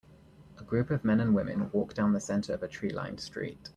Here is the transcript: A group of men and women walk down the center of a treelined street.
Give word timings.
A 0.57 0.63
group 0.63 0.89
of 0.89 1.05
men 1.05 1.19
and 1.19 1.35
women 1.35 1.69
walk 1.73 1.93
down 1.93 2.13
the 2.13 2.19
center 2.19 2.53
of 2.55 2.63
a 2.63 2.67
treelined 2.67 3.19
street. 3.19 3.69